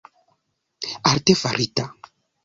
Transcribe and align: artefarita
artefarita 1.09 1.83